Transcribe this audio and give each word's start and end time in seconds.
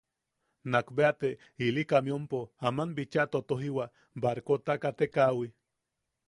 Nakbea 0.75 1.11
te 1.23 1.29
ili 1.65 1.83
kamiompo 1.91 2.39
aman 2.71 2.95
bicha 3.01 3.27
totojiwa 3.37 3.85
barkota 4.25 4.73
katekaʼawi. 4.87 5.47